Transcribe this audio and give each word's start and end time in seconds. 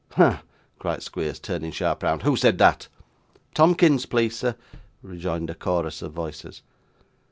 'Ha!' 0.13 0.41
cried 0.79 1.03
Squeers, 1.03 1.39
turning 1.39 1.69
sharp 1.71 2.01
round. 2.01 2.23
'Who 2.23 2.35
said 2.35 2.57
that?' 2.57 2.87
'Tomkins, 3.53 4.07
please 4.07 4.35
sir,' 4.35 4.55
rejoined 5.03 5.51
a 5.51 5.53
chorus 5.53 6.01
of 6.01 6.11
voices. 6.11 6.63